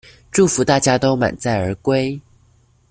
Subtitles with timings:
[0.31, 2.19] 祝福大家都滿載而歸